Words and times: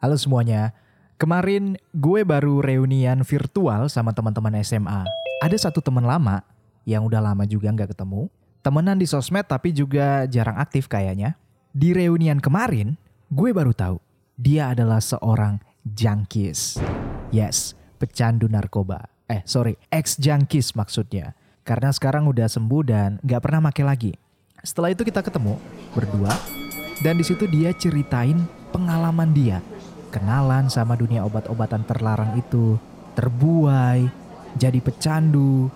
Halo 0.00 0.16
semuanya. 0.16 0.72
Kemarin 1.20 1.76
gue 1.92 2.24
baru 2.24 2.64
reunian 2.64 3.20
virtual 3.20 3.84
sama 3.92 4.16
teman-teman 4.16 4.56
SMA. 4.64 5.04
Ada 5.44 5.68
satu 5.68 5.84
teman 5.84 6.08
lama 6.08 6.40
yang 6.88 7.04
udah 7.04 7.20
lama 7.20 7.44
juga 7.44 7.68
nggak 7.68 7.92
ketemu. 7.92 8.32
Temenan 8.64 8.96
di 8.96 9.04
sosmed 9.04 9.44
tapi 9.44 9.76
juga 9.76 10.24
jarang 10.24 10.56
aktif 10.56 10.88
kayaknya. 10.88 11.36
Di 11.76 11.92
reunian 11.92 12.40
kemarin, 12.40 12.96
gue 13.28 13.52
baru 13.52 13.76
tahu 13.76 14.00
dia 14.40 14.72
adalah 14.72 15.04
seorang 15.04 15.60
junkies. 15.84 16.80
Yes, 17.28 17.76
pecandu 18.00 18.48
narkoba. 18.48 19.04
Eh, 19.28 19.44
sorry, 19.44 19.76
ex-junkies 19.92 20.72
maksudnya. 20.80 21.36
Karena 21.60 21.92
sekarang 21.92 22.24
udah 22.24 22.48
sembuh 22.48 22.82
dan 22.88 23.20
nggak 23.20 23.42
pernah 23.44 23.68
make 23.68 23.84
lagi. 23.84 24.16
Setelah 24.64 24.96
itu 24.96 25.04
kita 25.04 25.20
ketemu 25.20 25.60
berdua 25.92 26.32
dan 27.04 27.20
di 27.20 27.24
situ 27.28 27.44
dia 27.44 27.76
ceritain 27.76 28.48
pengalaman 28.72 29.36
dia 29.36 29.60
kenalan 30.10 30.66
sama 30.68 30.98
dunia 30.98 31.22
obat-obatan 31.24 31.86
terlarang 31.86 32.34
itu, 32.36 32.76
terbuai, 33.14 34.10
jadi 34.58 34.78
pecandu, 34.82 35.70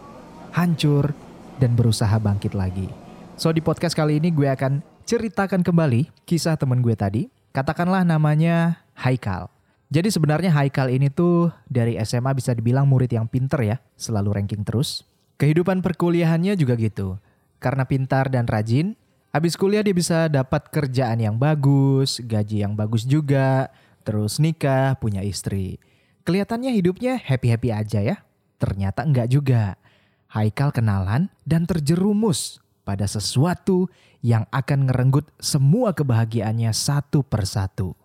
hancur, 0.50 1.14
dan 1.62 1.78
berusaha 1.78 2.14
bangkit 2.18 2.52
lagi. 2.52 2.90
So 3.38 3.50
di 3.50 3.62
podcast 3.62 3.94
kali 3.94 4.18
ini 4.18 4.30
gue 4.30 4.46
akan 4.46 4.82
ceritakan 5.06 5.62
kembali 5.62 6.10
kisah 6.26 6.58
temen 6.58 6.82
gue 6.82 6.94
tadi. 6.94 7.30
Katakanlah 7.54 8.02
namanya 8.02 8.82
Haikal. 8.98 9.46
Jadi 9.94 10.10
sebenarnya 10.10 10.50
Haikal 10.50 10.90
ini 10.90 11.06
tuh 11.06 11.54
dari 11.70 11.94
SMA 12.02 12.34
bisa 12.34 12.50
dibilang 12.50 12.86
murid 12.90 13.14
yang 13.14 13.30
pinter 13.30 13.62
ya, 13.62 13.76
selalu 13.94 14.42
ranking 14.42 14.66
terus. 14.66 15.06
Kehidupan 15.38 15.82
perkuliahannya 15.82 16.58
juga 16.58 16.74
gitu. 16.74 17.18
Karena 17.62 17.86
pintar 17.86 18.26
dan 18.26 18.50
rajin, 18.50 18.98
habis 19.30 19.54
kuliah 19.54 19.86
dia 19.86 19.94
bisa 19.94 20.26
dapat 20.26 20.66
kerjaan 20.70 21.22
yang 21.22 21.38
bagus, 21.38 22.18
gaji 22.22 22.66
yang 22.66 22.74
bagus 22.74 23.06
juga, 23.06 23.70
terus 24.04 24.36
nikah, 24.38 24.94
punya 25.00 25.24
istri. 25.24 25.80
Kelihatannya 26.28 26.70
hidupnya 26.76 27.16
happy-happy 27.16 27.68
aja 27.72 28.00
ya. 28.04 28.16
Ternyata 28.60 29.02
enggak 29.02 29.32
juga. 29.32 29.80
Haikal 30.28 30.70
kenalan 30.70 31.32
dan 31.48 31.64
terjerumus 31.64 32.60
pada 32.84 33.08
sesuatu 33.08 33.88
yang 34.20 34.44
akan 34.52 34.88
ngerenggut 34.88 35.24
semua 35.40 35.96
kebahagiaannya 35.96 36.72
satu 36.72 37.24
persatu. 37.24 37.96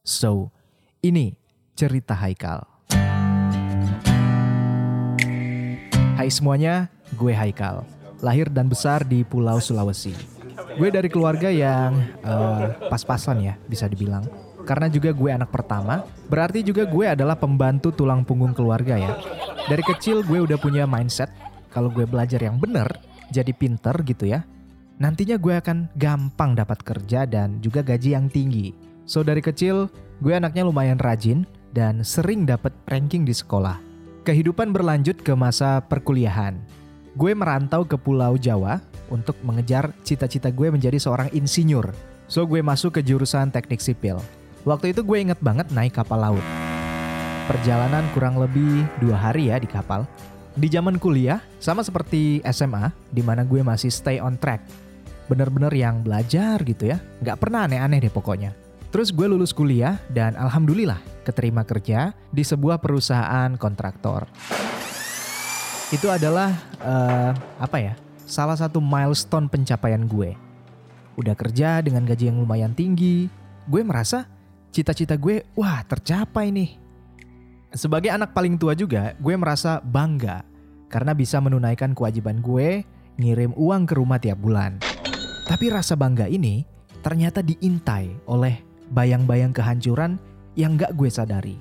So, 0.00 0.48
ini 1.04 1.36
cerita 1.76 2.16
Haikal. 2.16 2.64
Hai 6.16 6.28
semuanya, 6.30 6.86
gue 7.18 7.34
Haikal. 7.34 7.82
Lahir 8.22 8.46
dan 8.46 8.70
besar 8.70 9.02
di 9.02 9.26
Pulau 9.26 9.58
Sulawesi. 9.58 10.14
Gue 10.78 10.88
dari 10.94 11.10
keluarga 11.10 11.50
yang 11.50 11.98
uh, 12.22 12.70
pas-pasan 12.86 13.42
ya, 13.42 13.54
bisa 13.66 13.90
dibilang. 13.90 14.22
Karena 14.62 14.86
juga 14.86 15.10
gue 15.10 15.30
anak 15.30 15.50
pertama, 15.50 16.06
berarti 16.30 16.62
juga 16.62 16.86
gue 16.86 17.06
adalah 17.10 17.34
pembantu 17.34 17.90
tulang 17.90 18.22
punggung 18.22 18.54
keluarga 18.54 18.94
ya. 18.94 19.14
Dari 19.66 19.82
kecil 19.82 20.22
gue 20.22 20.42
udah 20.42 20.58
punya 20.58 20.86
mindset 20.86 21.30
kalau 21.70 21.90
gue 21.90 22.06
belajar 22.06 22.38
yang 22.42 22.58
bener, 22.58 22.86
jadi 23.32 23.50
pinter 23.50 23.94
gitu 24.06 24.28
ya. 24.30 24.44
Nantinya 25.02 25.34
gue 25.40 25.54
akan 25.58 25.90
gampang 25.98 26.54
dapat 26.54 26.78
kerja 26.84 27.26
dan 27.26 27.58
juga 27.58 27.82
gaji 27.82 28.14
yang 28.14 28.30
tinggi. 28.30 28.70
So 29.02 29.26
dari 29.26 29.42
kecil 29.42 29.90
gue 30.22 30.32
anaknya 30.36 30.62
lumayan 30.62 31.00
rajin 31.02 31.42
dan 31.74 32.06
sering 32.06 32.46
dapat 32.46 32.70
ranking 32.86 33.26
di 33.26 33.34
sekolah. 33.34 33.80
Kehidupan 34.22 34.70
berlanjut 34.70 35.18
ke 35.18 35.34
masa 35.34 35.82
perkuliahan. 35.82 36.54
Gue 37.18 37.34
merantau 37.34 37.82
ke 37.82 37.98
Pulau 37.98 38.38
Jawa 38.38 38.78
untuk 39.10 39.34
mengejar 39.42 39.90
cita-cita 40.06 40.48
gue 40.54 40.70
menjadi 40.70 40.96
seorang 40.96 41.28
insinyur. 41.34 41.90
So 42.30 42.46
gue 42.46 42.62
masuk 42.62 42.96
ke 42.96 43.00
jurusan 43.02 43.50
teknik 43.50 43.82
sipil. 43.82 44.22
Waktu 44.62 44.94
itu 44.94 45.02
gue 45.02 45.18
inget 45.18 45.42
banget 45.42 45.66
naik 45.74 45.98
kapal 45.98 46.22
laut. 46.22 46.46
Perjalanan 47.50 48.06
kurang 48.14 48.38
lebih 48.38 48.86
dua 49.02 49.18
hari 49.18 49.50
ya 49.50 49.58
di 49.58 49.66
kapal. 49.66 50.06
Di 50.54 50.70
zaman 50.70 51.02
kuliah, 51.02 51.42
sama 51.58 51.82
seperti 51.82 52.38
SMA, 52.46 52.94
di 53.10 53.26
mana 53.26 53.42
gue 53.42 53.58
masih 53.58 53.90
stay 53.90 54.22
on 54.22 54.38
track. 54.38 54.62
Bener-bener 55.26 55.72
yang 55.74 56.06
belajar 56.06 56.62
gitu 56.62 56.94
ya, 56.94 57.02
nggak 57.26 57.42
pernah 57.42 57.66
aneh-aneh 57.66 58.06
deh 58.06 58.12
pokoknya. 58.14 58.54
Terus 58.94 59.10
gue 59.10 59.26
lulus 59.26 59.50
kuliah 59.50 59.98
dan 60.12 60.38
alhamdulillah 60.38 61.00
keterima 61.26 61.66
kerja 61.66 62.14
di 62.30 62.46
sebuah 62.46 62.78
perusahaan 62.78 63.50
kontraktor. 63.58 64.30
Itu 65.90 66.06
adalah 66.06 66.54
uh, 66.78 67.34
apa 67.58 67.78
ya? 67.82 67.94
Salah 68.30 68.54
satu 68.54 68.78
milestone 68.78 69.50
pencapaian 69.50 70.06
gue. 70.06 70.38
Udah 71.18 71.34
kerja 71.34 71.82
dengan 71.82 72.06
gaji 72.06 72.30
yang 72.30 72.38
lumayan 72.38 72.76
tinggi, 72.76 73.26
gue 73.66 73.82
merasa 73.82 74.30
cita-cita 74.72 75.20
gue, 75.20 75.44
wah 75.54 75.84
tercapai 75.84 76.48
nih. 76.48 76.80
Sebagai 77.76 78.08
anak 78.08 78.32
paling 78.32 78.56
tua 78.56 78.72
juga, 78.72 79.12
gue 79.20 79.34
merasa 79.36 79.78
bangga 79.84 80.44
karena 80.88 81.12
bisa 81.12 81.40
menunaikan 81.40 81.92
kewajiban 81.96 82.40
gue 82.40 82.84
ngirim 83.20 83.52
uang 83.56 83.84
ke 83.84 83.94
rumah 83.96 84.20
tiap 84.20 84.40
bulan. 84.40 84.80
Tapi 85.48 85.68
rasa 85.68 85.96
bangga 85.96 86.28
ini 86.28 86.64
ternyata 87.04 87.44
diintai 87.44 88.28
oleh 88.28 88.60
bayang-bayang 88.92 89.52
kehancuran 89.52 90.16
yang 90.56 90.76
gak 90.76 90.96
gue 90.96 91.08
sadari. 91.08 91.56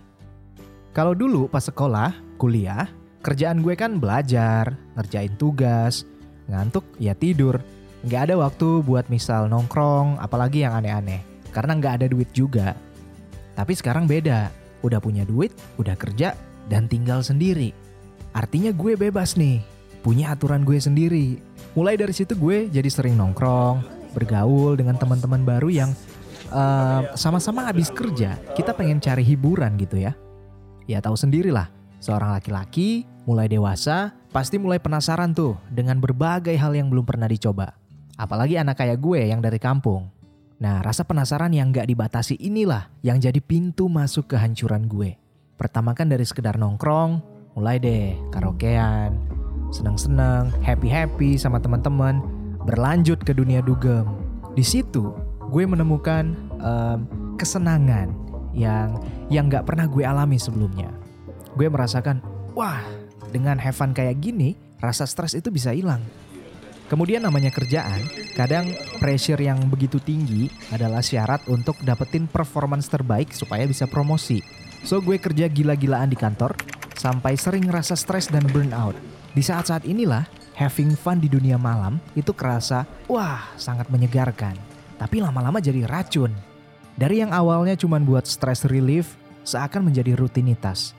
Kalau 0.92 1.16
dulu 1.16 1.48
pas 1.48 1.64
sekolah, 1.64 2.12
kuliah, 2.36 2.92
kerjaan 3.24 3.64
gue 3.64 3.76
kan 3.80 4.00
belajar, 4.00 4.76
ngerjain 5.00 5.36
tugas, 5.40 6.04
ngantuk 6.52 6.84
ya 7.00 7.16
tidur. 7.16 7.64
Gak 8.04 8.32
ada 8.32 8.36
waktu 8.36 8.84
buat 8.84 9.08
misal 9.08 9.48
nongkrong, 9.48 10.20
apalagi 10.20 10.68
yang 10.68 10.76
aneh-aneh. 10.76 11.24
Karena 11.56 11.80
gak 11.80 12.04
ada 12.04 12.08
duit 12.12 12.28
juga. 12.36 12.76
Tapi 13.56 13.74
sekarang 13.76 14.08
beda, 14.08 14.50
udah 14.82 15.00
punya 15.04 15.28
duit, 15.28 15.52
udah 15.78 15.94
kerja, 15.96 16.34
dan 16.72 16.88
tinggal 16.88 17.22
sendiri. 17.22 17.76
Artinya 18.32 18.72
gue 18.72 18.96
bebas 18.96 19.36
nih, 19.36 19.60
punya 20.02 20.32
aturan 20.32 20.64
gue 20.64 20.80
sendiri. 20.80 21.38
Mulai 21.76 22.00
dari 22.00 22.14
situ 22.16 22.36
gue 22.36 22.72
jadi 22.72 22.88
sering 22.88 23.16
nongkrong, 23.16 23.84
bergaul 24.16 24.76
dengan 24.76 24.96
teman-teman 24.96 25.44
baru 25.44 25.70
yang 25.72 25.92
uh, 26.52 27.12
sama-sama 27.16 27.68
habis 27.68 27.92
kerja. 27.92 28.40
Kita 28.56 28.76
pengen 28.76 29.00
cari 29.00 29.24
hiburan 29.24 29.76
gitu 29.80 30.00
ya. 30.00 30.16
Ya 30.90 31.00
tahu 31.00 31.16
sendirilah, 31.16 31.72
seorang 32.04 32.36
laki-laki 32.36 33.08
mulai 33.24 33.46
dewasa 33.46 34.12
pasti 34.34 34.58
mulai 34.58 34.82
penasaran 34.82 35.32
tuh 35.32 35.56
dengan 35.70 36.02
berbagai 36.02 36.56
hal 36.58 36.74
yang 36.74 36.90
belum 36.90 37.06
pernah 37.06 37.30
dicoba. 37.30 37.76
Apalagi 38.18 38.60
anak 38.60 38.80
kayak 38.80 39.00
gue 39.00 39.22
yang 39.30 39.40
dari 39.40 39.58
kampung. 39.58 40.10
Nah, 40.62 40.78
rasa 40.86 41.02
penasaran 41.02 41.50
yang 41.58 41.74
gak 41.74 41.90
dibatasi 41.90 42.38
inilah 42.38 42.94
yang 43.02 43.18
jadi 43.18 43.42
pintu 43.42 43.90
masuk 43.90 44.30
kehancuran 44.30 44.86
gue. 44.86 45.18
Pertama 45.58 45.98
kan 45.98 46.06
dari 46.06 46.22
sekedar 46.22 46.62
nongkrong, 46.62 47.18
mulai 47.58 47.82
deh 47.82 48.14
karaokean, 48.30 49.18
seneng-seneng, 49.74 50.54
happy-happy 50.62 51.34
sama 51.42 51.58
teman-teman, 51.58 52.22
berlanjut 52.62 53.18
ke 53.26 53.34
dunia 53.34 53.66
dugem. 53.66 54.06
Di 54.54 54.62
situ 54.62 55.18
gue 55.50 55.64
menemukan 55.66 56.38
um, 56.62 57.10
kesenangan 57.42 58.14
yang 58.54 59.02
yang 59.34 59.50
gak 59.50 59.66
pernah 59.66 59.90
gue 59.90 60.06
alami 60.06 60.38
sebelumnya. 60.38 60.94
Gue 61.58 61.74
merasakan, 61.74 62.22
wah, 62.54 62.86
dengan 63.34 63.58
have 63.58 63.74
fun 63.74 63.98
kayak 63.98 64.22
gini, 64.22 64.54
rasa 64.78 65.10
stres 65.10 65.34
itu 65.34 65.50
bisa 65.50 65.74
hilang. 65.74 66.06
Kemudian 66.92 67.24
namanya 67.24 67.56
kerjaan, 67.56 68.04
kadang 68.36 68.68
pressure 69.00 69.40
yang 69.40 69.64
begitu 69.72 69.96
tinggi 70.04 70.52
adalah 70.76 71.00
syarat 71.00 71.40
untuk 71.48 71.80
dapetin 71.88 72.28
performance 72.28 72.92
terbaik 72.92 73.32
supaya 73.32 73.64
bisa 73.64 73.88
promosi. 73.88 74.44
So 74.84 75.00
gue 75.00 75.16
kerja 75.16 75.48
gila-gilaan 75.48 76.12
di 76.12 76.20
kantor, 76.20 76.52
sampai 77.00 77.40
sering 77.40 77.72
ngerasa 77.72 77.96
stres 77.96 78.28
dan 78.28 78.44
burnout. 78.52 79.00
Di 79.32 79.40
saat-saat 79.40 79.88
inilah, 79.88 80.28
having 80.60 80.92
fun 81.00 81.24
di 81.24 81.32
dunia 81.32 81.56
malam 81.56 81.96
itu 82.12 82.36
kerasa, 82.36 82.84
wah 83.08 83.48
sangat 83.56 83.88
menyegarkan. 83.88 84.60
Tapi 85.00 85.24
lama-lama 85.24 85.64
jadi 85.64 85.88
racun. 85.88 86.36
Dari 87.00 87.24
yang 87.24 87.32
awalnya 87.32 87.80
cuma 87.80 88.04
buat 88.04 88.28
stress 88.28 88.68
relief, 88.68 89.16
seakan 89.48 89.88
menjadi 89.88 90.12
rutinitas. 90.20 90.92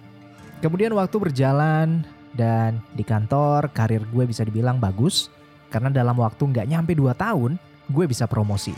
Kemudian 0.65 0.97
waktu 0.97 1.21
berjalan, 1.21 2.01
dan 2.33 2.81
di 2.97 3.05
kantor 3.05 3.69
karir 3.77 4.09
gue 4.09 4.25
bisa 4.25 4.41
dibilang 4.41 4.81
bagus, 4.81 5.29
karena 5.73 5.89
dalam 5.89 6.13
waktu 6.21 6.45
nggak 6.53 6.69
nyampe 6.69 6.93
2 6.93 7.17
tahun, 7.17 7.57
gue 7.89 8.05
bisa 8.05 8.29
promosi. 8.29 8.77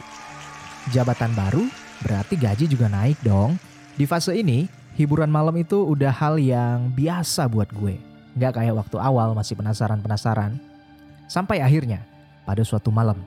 Jabatan 0.94 1.34
baru 1.34 1.66
berarti 2.06 2.38
gaji 2.38 2.70
juga 2.70 2.86
naik 2.86 3.18
dong. 3.26 3.58
Di 3.98 4.06
fase 4.06 4.38
ini, 4.38 4.70
hiburan 4.94 5.28
malam 5.32 5.58
itu 5.58 5.82
udah 5.82 6.14
hal 6.14 6.38
yang 6.38 6.94
biasa 6.94 7.50
buat 7.50 7.66
gue. 7.74 7.98
Nggak 8.38 8.62
kayak 8.62 8.74
waktu 8.78 8.96
awal 9.02 9.34
masih 9.34 9.58
penasaran-penasaran. 9.58 10.54
Sampai 11.26 11.58
akhirnya, 11.58 12.06
pada 12.46 12.62
suatu 12.62 12.94
malam, 12.94 13.18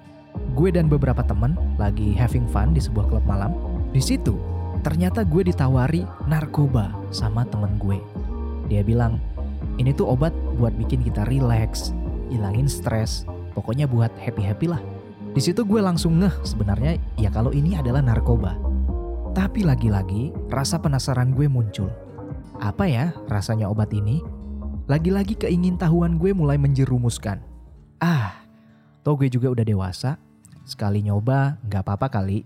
gue 0.56 0.70
dan 0.72 0.88
beberapa 0.88 1.26
teman 1.26 1.58
lagi 1.76 2.16
having 2.16 2.48
fun 2.48 2.72
di 2.72 2.80
sebuah 2.80 3.10
klub 3.12 3.26
malam. 3.28 3.52
Di 3.92 4.00
situ, 4.00 4.38
ternyata 4.86 5.26
gue 5.26 5.48
ditawari 5.48 6.08
narkoba 6.30 6.94
sama 7.12 7.44
temen 7.48 7.76
gue. 7.82 7.98
Dia 8.68 8.84
bilang, 8.84 9.18
ini 9.80 9.96
tuh 9.96 10.12
obat 10.12 10.36
buat 10.60 10.76
bikin 10.76 11.02
kita 11.02 11.26
relax, 11.26 11.96
hilangin 12.30 12.68
stres, 12.68 13.24
Pokoknya 13.58 13.90
buat 13.90 14.14
happy-happy 14.22 14.70
lah. 14.70 14.78
Di 15.34 15.42
situ 15.42 15.66
gue 15.66 15.82
langsung 15.82 16.22
ngeh 16.22 16.46
sebenarnya 16.46 17.02
ya 17.18 17.34
kalau 17.34 17.50
ini 17.50 17.74
adalah 17.74 18.06
narkoba. 18.06 18.54
Tapi 19.34 19.66
lagi-lagi 19.66 20.30
rasa 20.46 20.78
penasaran 20.78 21.34
gue 21.34 21.50
muncul. 21.50 21.90
Apa 22.62 22.86
ya 22.86 23.18
rasanya 23.26 23.66
obat 23.66 23.90
ini? 23.98 24.22
Lagi-lagi 24.86 25.34
keingintahuan 25.34 26.22
gue 26.22 26.38
mulai 26.38 26.62
menjerumuskan. 26.62 27.42
Ah, 27.98 28.46
toh 29.02 29.18
gue 29.18 29.30
juga 29.30 29.50
udah 29.50 29.66
dewasa. 29.66 30.22
Sekali 30.62 31.02
nyoba 31.02 31.58
nggak 31.66 31.82
apa-apa 31.82 32.14
kali. 32.14 32.46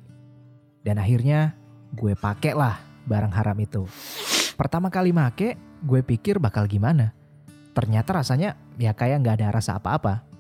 Dan 0.80 0.96
akhirnya 0.96 1.60
gue 1.92 2.16
pakai 2.16 2.56
lah 2.56 2.80
barang 3.04 3.36
haram 3.36 3.58
itu. 3.60 3.84
Pertama 4.56 4.88
kali 4.88 5.12
make, 5.12 5.60
gue 5.84 6.02
pikir 6.08 6.40
bakal 6.40 6.72
gimana. 6.72 7.12
Ternyata 7.76 8.20
rasanya 8.20 8.56
ya 8.80 8.96
kayak 8.96 9.24
nggak 9.24 9.36
ada 9.44 9.48
rasa 9.52 9.76
apa-apa. 9.76 10.31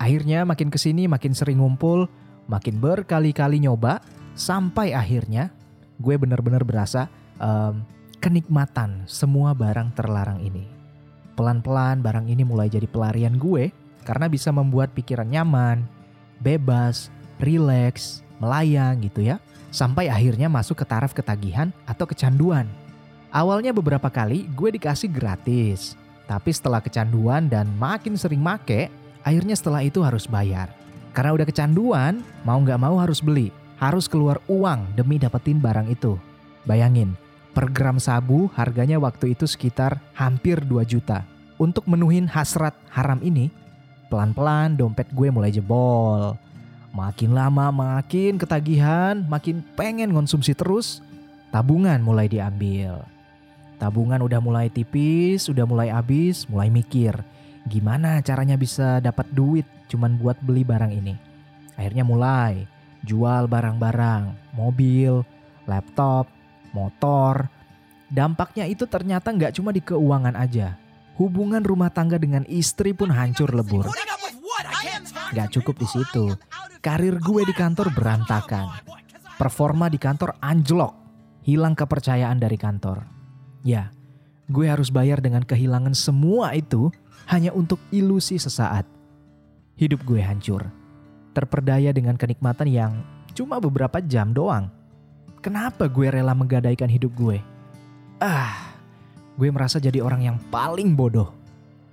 Akhirnya 0.00 0.48
makin 0.48 0.72
ke 0.72 0.80
sini 0.80 1.04
makin 1.04 1.36
sering 1.36 1.60
ngumpul, 1.60 2.08
makin 2.48 2.80
berkali-kali 2.80 3.60
nyoba, 3.60 4.00
sampai 4.32 4.96
akhirnya 4.96 5.52
gue 6.00 6.16
bener-bener 6.16 6.64
berasa 6.64 7.12
um, 7.36 7.84
kenikmatan 8.16 9.04
semua 9.04 9.52
barang 9.52 9.92
terlarang 9.92 10.40
ini. 10.40 10.64
Pelan-pelan 11.36 12.00
barang 12.00 12.26
ini 12.32 12.40
mulai 12.48 12.72
jadi 12.72 12.88
pelarian 12.88 13.36
gue 13.36 13.68
karena 14.08 14.26
bisa 14.32 14.48
membuat 14.48 14.96
pikiran 14.96 15.28
nyaman, 15.28 15.84
bebas, 16.40 17.12
rileks, 17.36 18.24
melayang 18.40 19.04
gitu 19.04 19.20
ya. 19.20 19.36
Sampai 19.70 20.08
akhirnya 20.10 20.48
masuk 20.50 20.82
ke 20.82 20.84
taraf 20.88 21.12
ketagihan 21.12 21.70
atau 21.84 22.08
kecanduan. 22.08 22.66
Awalnya 23.30 23.70
beberapa 23.70 24.10
kali 24.10 24.48
gue 24.56 24.74
dikasih 24.74 25.12
gratis. 25.12 25.94
Tapi 26.26 26.50
setelah 26.50 26.82
kecanduan 26.82 27.46
dan 27.46 27.70
makin 27.78 28.18
sering 28.18 28.42
make, 28.42 28.90
akhirnya 29.24 29.56
setelah 29.56 29.84
itu 29.84 30.00
harus 30.00 30.24
bayar. 30.24 30.72
Karena 31.10 31.34
udah 31.34 31.46
kecanduan, 31.46 32.22
mau 32.46 32.58
nggak 32.62 32.80
mau 32.80 32.96
harus 33.02 33.18
beli. 33.18 33.50
Harus 33.80 34.06
keluar 34.06 34.38
uang 34.46 34.92
demi 34.94 35.16
dapetin 35.16 35.58
barang 35.58 35.88
itu. 35.88 36.20
Bayangin, 36.68 37.16
per 37.56 37.72
gram 37.72 37.96
sabu 37.96 38.52
harganya 38.52 39.00
waktu 39.00 39.32
itu 39.32 39.48
sekitar 39.48 39.98
hampir 40.12 40.60
2 40.62 40.84
juta. 40.84 41.24
Untuk 41.56 41.88
menuhin 41.88 42.28
hasrat 42.28 42.76
haram 42.92 43.20
ini, 43.24 43.48
pelan-pelan 44.12 44.76
dompet 44.76 45.08
gue 45.12 45.28
mulai 45.32 45.52
jebol. 45.52 46.36
Makin 46.92 47.32
lama 47.32 47.72
makin 47.72 48.36
ketagihan, 48.36 49.24
makin 49.28 49.64
pengen 49.76 50.12
konsumsi 50.12 50.52
terus, 50.52 51.00
tabungan 51.48 52.00
mulai 52.04 52.28
diambil. 52.28 53.00
Tabungan 53.80 54.20
udah 54.20 54.40
mulai 54.44 54.68
tipis, 54.68 55.48
udah 55.48 55.64
mulai 55.64 55.88
habis, 55.88 56.44
mulai 56.52 56.68
mikir 56.68 57.16
gimana 57.68 58.22
caranya 58.24 58.56
bisa 58.56 59.02
dapat 59.02 59.28
duit 59.32 59.66
cuman 59.90 60.16
buat 60.16 60.38
beli 60.40 60.62
barang 60.62 60.92
ini. 60.94 61.14
Akhirnya 61.76 62.04
mulai 62.04 62.68
jual 63.04 63.48
barang-barang, 63.48 64.54
mobil, 64.56 65.24
laptop, 65.64 66.28
motor. 66.76 67.48
Dampaknya 68.10 68.66
itu 68.66 68.84
ternyata 68.84 69.30
nggak 69.30 69.56
cuma 69.56 69.70
di 69.70 69.80
keuangan 69.80 70.36
aja. 70.36 70.76
Hubungan 71.20 71.60
rumah 71.60 71.92
tangga 71.92 72.16
dengan 72.16 72.48
istri 72.48 72.96
pun 72.96 73.12
hancur 73.12 73.52
lebur. 73.52 73.84
Gak 75.30 75.52
cukup 75.52 75.76
di 75.78 75.86
situ. 75.86 76.32
Karir 76.80 77.20
gue 77.20 77.42
di 77.44 77.54
kantor 77.54 77.92
berantakan. 77.92 78.82
Performa 79.36 79.92
di 79.92 80.00
kantor 80.00 80.40
anjlok. 80.40 80.96
Hilang 81.44 81.76
kepercayaan 81.76 82.40
dari 82.40 82.56
kantor. 82.56 83.04
Ya, 83.60 83.92
gue 84.50 84.66
harus 84.66 84.90
bayar 84.90 85.22
dengan 85.22 85.46
kehilangan 85.46 85.94
semua 85.94 86.50
itu 86.58 86.90
hanya 87.30 87.54
untuk 87.54 87.78
ilusi 87.94 88.34
sesaat. 88.34 88.82
Hidup 89.78 90.02
gue 90.02 90.18
hancur. 90.18 90.66
Terperdaya 91.30 91.94
dengan 91.94 92.18
kenikmatan 92.18 92.66
yang 92.66 92.92
cuma 93.30 93.62
beberapa 93.62 94.02
jam 94.02 94.34
doang. 94.34 94.66
Kenapa 95.38 95.86
gue 95.86 96.10
rela 96.10 96.34
menggadaikan 96.34 96.90
hidup 96.90 97.14
gue? 97.14 97.38
Ah, 98.18 98.74
gue 99.38 99.48
merasa 99.48 99.78
jadi 99.78 100.02
orang 100.02 100.26
yang 100.26 100.36
paling 100.50 100.98
bodoh. 100.98 101.30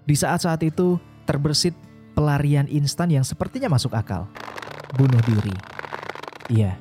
Di 0.03 0.17
saat-saat 0.17 0.59
itu 0.65 0.97
terbersit 1.29 1.77
pelarian 2.17 2.65
instan 2.67 3.13
yang 3.13 3.23
sepertinya 3.23 3.69
masuk 3.69 3.93
akal. 3.93 4.25
Bunuh 4.97 5.21
diri. 5.23 5.53
Iya, 6.49 6.75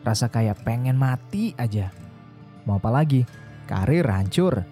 rasa 0.00 0.32
kayak 0.32 0.64
pengen 0.64 0.96
mati 0.96 1.52
aja. 1.60 1.92
Mau 2.64 2.80
apa 2.80 2.88
lagi? 2.88 3.22
Karir 3.70 4.08
hancur, 4.10 4.66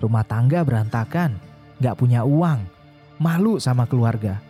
rumah 0.00 0.24
tangga 0.24 0.64
berantakan, 0.64 1.36
gak 1.78 1.96
punya 2.00 2.24
uang, 2.24 2.64
malu 3.20 3.60
sama 3.60 3.84
keluarga. 3.84 4.40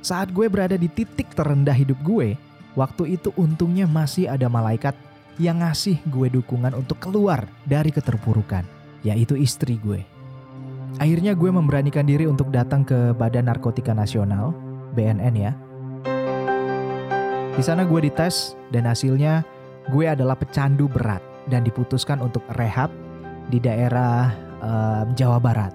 Saat 0.00 0.32
gue 0.32 0.48
berada 0.48 0.74
di 0.80 0.88
titik 0.88 1.36
terendah 1.36 1.76
hidup 1.76 2.00
gue, 2.00 2.34
waktu 2.72 3.20
itu 3.20 3.28
untungnya 3.36 3.84
masih 3.84 4.26
ada 4.26 4.48
malaikat 4.48 4.96
yang 5.38 5.62
ngasih 5.62 6.00
gue 6.08 6.32
dukungan 6.32 6.74
untuk 6.74 6.98
keluar 6.98 7.46
dari 7.68 7.92
keterpurukan, 7.92 8.66
yaitu 9.06 9.38
istri 9.38 9.78
gue. 9.78 10.02
Akhirnya 10.98 11.36
gue 11.36 11.50
memberanikan 11.52 12.08
diri 12.08 12.24
untuk 12.26 12.50
datang 12.50 12.82
ke 12.82 13.14
Badan 13.14 13.46
Narkotika 13.46 13.92
Nasional, 13.94 14.50
BNN 14.96 15.34
ya. 15.36 15.52
Di 17.54 17.62
sana 17.62 17.84
gue 17.84 18.00
dites 18.06 18.56
dan 18.70 18.86
hasilnya 18.86 19.42
gue 19.90 20.06
adalah 20.06 20.38
pecandu 20.38 20.86
berat 20.86 21.20
dan 21.50 21.66
diputuskan 21.66 22.22
untuk 22.22 22.42
rehab 22.54 22.88
di 23.48 23.58
daerah 23.58 24.32
um, 24.60 25.12
Jawa 25.16 25.40
Barat. 25.40 25.72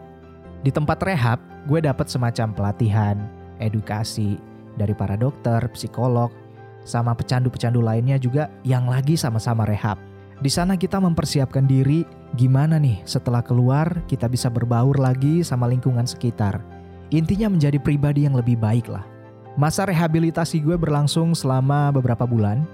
Di 0.64 0.72
tempat 0.72 1.02
rehab, 1.04 1.42
gue 1.68 1.84
dapat 1.84 2.08
semacam 2.08 2.56
pelatihan, 2.56 3.18
edukasi 3.60 4.40
dari 4.80 4.96
para 4.96 5.20
dokter, 5.20 5.60
psikolog, 5.76 6.32
sama 6.88 7.16
pecandu-pecandu 7.16 7.80
lainnya 7.80 8.16
juga 8.20 8.48
yang 8.64 8.88
lagi 8.88 9.20
sama-sama 9.20 9.68
rehab. 9.68 10.00
Di 10.44 10.52
sana 10.52 10.76
kita 10.76 11.00
mempersiapkan 11.00 11.64
diri 11.64 12.04
gimana 12.36 12.76
nih 12.76 13.00
setelah 13.08 13.40
keluar 13.40 14.04
kita 14.10 14.28
bisa 14.28 14.52
berbaur 14.52 15.00
lagi 15.00 15.40
sama 15.46 15.70
lingkungan 15.72 16.04
sekitar. 16.04 16.60
Intinya 17.14 17.48
menjadi 17.48 17.78
pribadi 17.80 18.26
yang 18.28 18.36
lebih 18.36 18.60
baik 18.60 18.90
lah. 18.90 19.06
Masa 19.54 19.86
rehabilitasi 19.86 20.66
gue 20.66 20.76
berlangsung 20.76 21.38
selama 21.38 21.94
beberapa 21.94 22.26
bulan 22.26 22.66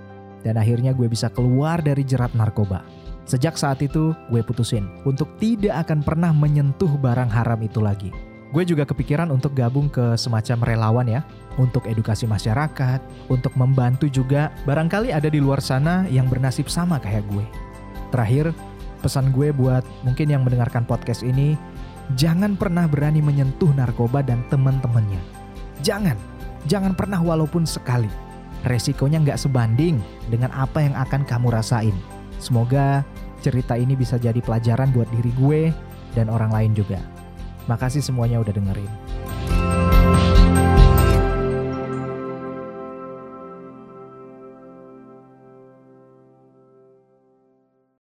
dan 0.41 0.55
akhirnya 0.55 0.95
gue 0.95 1.11
bisa 1.11 1.27
keluar 1.27 1.83
dari 1.83 2.07
jerat 2.07 2.31
narkoba. 2.31 2.81
Sejak 3.29 3.61
saat 3.61 3.77
itu, 3.85 4.17
gue 4.33 4.41
putusin 4.41 4.89
untuk 5.05 5.29
tidak 5.37 5.85
akan 5.85 6.01
pernah 6.01 6.33
menyentuh 6.33 6.89
barang 6.97 7.29
haram 7.29 7.61
itu 7.61 7.77
lagi. 7.77 8.09
Gue 8.49 8.65
juga 8.65 8.89
kepikiran 8.89 9.29
untuk 9.29 9.53
gabung 9.53 9.85
ke 9.85 10.17
semacam 10.17 10.65
relawan 10.65 11.05
ya, 11.05 11.21
untuk 11.61 11.85
edukasi 11.85 12.25
masyarakat, 12.25 12.97
untuk 13.29 13.53
membantu 13.53 14.09
juga 14.09 14.49
barangkali 14.65 15.13
ada 15.13 15.29
di 15.29 15.37
luar 15.37 15.61
sana 15.61 16.09
yang 16.09 16.25
bernasib 16.25 16.65
sama 16.73 16.97
kayak 16.97 17.21
gue. 17.29 17.45
Terakhir, 18.09 18.49
pesan 19.05 19.29
gue 19.29 19.53
buat 19.53 19.85
mungkin 20.01 20.33
yang 20.33 20.41
mendengarkan 20.41 20.89
podcast 20.89 21.21
ini, 21.21 21.53
jangan 22.17 22.57
pernah 22.57 22.89
berani 22.89 23.21
menyentuh 23.21 23.69
narkoba 23.77 24.25
dan 24.25 24.41
teman-temannya. 24.49 25.21
Jangan, 25.85 26.17
jangan 26.65 26.97
pernah 26.97 27.21
walaupun 27.21 27.69
sekali. 27.69 28.09
Resikonya 28.65 29.21
nggak 29.21 29.37
sebanding 29.37 30.01
dengan 30.33 30.49
apa 30.57 30.81
yang 30.81 30.97
akan 30.97 31.21
kamu 31.29 31.53
rasain. 31.53 31.93
Semoga 32.39 33.03
cerita 33.43 33.75
ini 33.75 33.95
bisa 33.95 34.15
jadi 34.15 34.39
pelajaran 34.39 34.91
buat 34.95 35.07
diri 35.11 35.31
gue 35.35 35.61
dan 36.15 36.31
orang 36.31 36.51
lain 36.51 36.71
juga. 36.73 36.99
Makasih 37.67 38.01
semuanya 38.01 38.41
udah 38.41 38.55
dengerin. 38.55 39.08